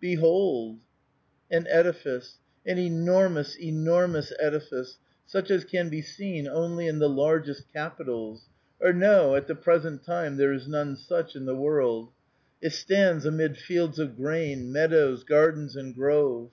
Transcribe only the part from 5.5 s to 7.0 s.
as can be seen onl}* in